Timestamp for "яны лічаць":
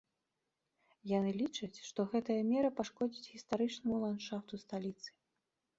1.17-1.83